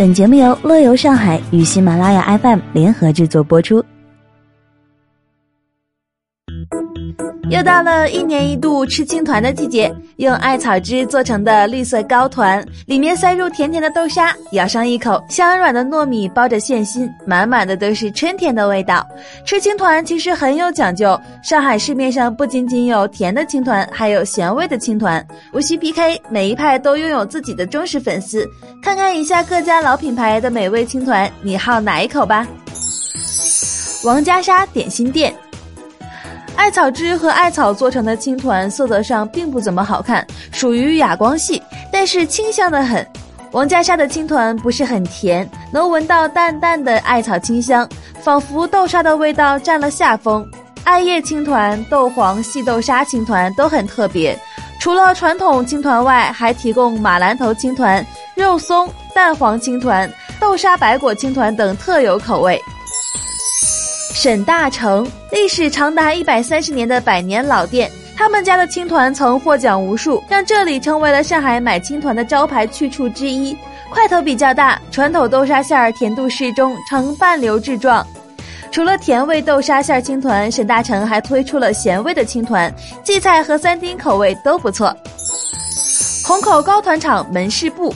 [0.00, 3.84] 本节目由乐游上海与喜马拉雅 FM 联合制作播出。
[7.50, 19.04] 又到了一年一度吃青团的季节，用艾草汁做成的绿色糕团，里面塞入甜甜的豆沙，咬上一口，香软的糯米包着馅心，满满的都是春天的味道。
[19.44, 28.48] 吃青团其实很有讲究，上海市面上不仅仅有甜的青团，还有咸味的青团，无需 PK，每一派都拥有自己的忠实粉丝。
[28.80, 32.46] 看看以下各家老品牌的美味青团，你好哪一口吧？
[34.04, 35.34] 王家沙点心店。
[36.60, 41.60] 艾草汁和艾草做成的青团，色泽上并不怎么好看，属于哑光系，
[41.90, 43.04] 但是清香的很。
[43.52, 47.88] 王家沙的青团不是很甜，能闻到淡淡的艾草清香，
[48.20, 50.46] 仿佛豆沙的味道占了下风。
[50.84, 54.38] 艾叶青团、豆黄细豆沙青团都很特别，
[54.78, 60.08] 除了传统青团外，还提供马兰头青团、肉松、蛋黄青团、
[60.38, 62.60] 豆沙白果青团等特有口味。
[64.22, 73.56] 沈大成历史长达一百三十年的百年老店，他们家的青团曾获奖无数，让这里成为了上海买青团的招牌去处之一。
[73.88, 78.06] 块头比较大，传统豆沙馅儿甜度适中，呈半流质状。
[78.70, 82.70] 除了甜味豆沙馅青团，沈大成还推出了咸味的青团，
[83.02, 84.94] 荠菜和三丁口味都不错。
[86.26, 87.94] 虹口糕团厂门市部，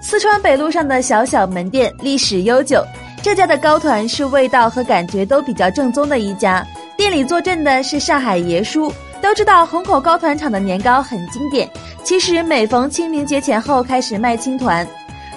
[0.00, 2.80] 四川北路上的小小门店，历史悠久。
[3.26, 6.64] 这家的糕团是味道和感觉都比较正宗的一家，
[6.96, 8.92] 店里坐镇的是上海爷叔。
[9.20, 11.68] 都知道虹口糕团厂的年糕很经典，
[12.04, 14.86] 其实每逢清明节前后开始卖青团，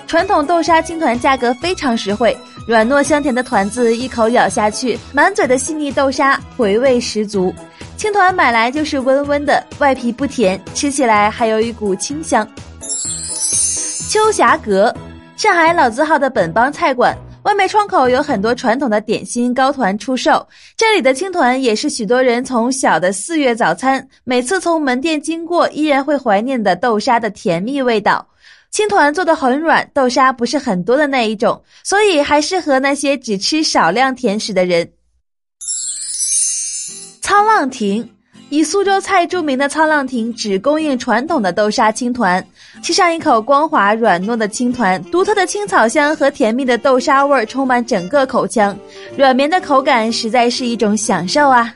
[0.06, 7.52] 传统豆沙青团价格非常实惠，软糯香甜的团子一口咬下去，满嘴的细腻豆沙，回味十足。
[7.98, 12.48] 青团买来就是温温的，外皮不甜，吃起来还有一股清香。
[14.12, 14.96] 秋霞阁，
[15.36, 17.18] 上海老字号的本帮菜馆。
[17.44, 20.46] 外卖窗口有很多传统的点心糕团出售，
[20.76, 28.28] 这里的青团也是许多人从小的四月早餐，每次从门店经过依然会怀念的豆沙的甜蜜味道。
[28.72, 34.92] 青团做的很软，豆沙不是很多的那一种，所以还适合那些只吃少量甜食的人。
[37.22, 38.08] 沧浪亭。
[38.50, 42.44] 以苏州菜著名的沧浪亭只供应传统的豆沙青团，
[42.82, 48.76] 吃上一口光滑软糯的青团，独特的青草香和甜蜜的豆沙味儿充满整个口腔，
[49.16, 51.72] 软绵的口感实在是一种享受啊！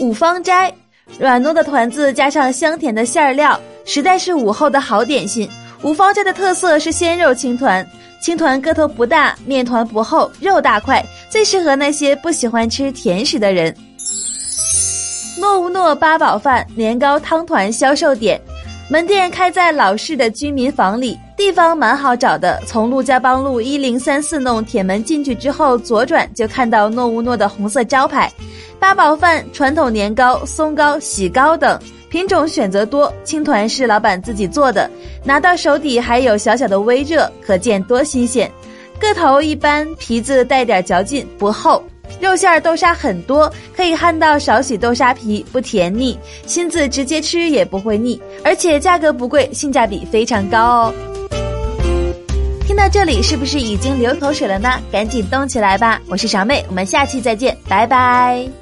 [0.00, 0.72] 五芳斋，
[1.18, 5.46] 软糯的团子加上香甜的馅料，实在是午后的好点心。
[5.82, 7.86] 五芳斋的特色是鲜肉青团，
[8.22, 13.74] 青团个头不大，面团不厚，肉大块，最适合那些不喜欢吃甜食的人。
[15.38, 18.40] 诺乌诺八宝饭年糕汤团销售点，
[18.90, 22.60] 门店开在老式的居民房里，地方蛮好找的。
[22.66, 28.30] 从陆家浜路一零三四弄铁门进去之后，左转就看到诺乌诺的红色招牌。
[28.78, 31.78] 八宝饭、传统年糕、松糕、喜糕等
[32.10, 34.90] 品种选择多，青团是老板自己做的，
[35.24, 38.50] 拿到手底还有小小的微热，可见多新鲜。
[39.00, 41.82] 个头一般，皮子带点嚼劲，不厚。
[42.20, 46.18] 肉馅儿豆沙很多，可以看到少许豆沙皮，不甜腻。
[46.46, 50.94] 亲自直接吃也不会腻，而且价格不贵，性价比非常高哦。
[52.64, 54.80] 听到这里，是不是已经流口水了呢？
[54.90, 56.00] 赶紧动起来吧！
[56.08, 58.61] 我是小妹，我们下期再见，拜拜。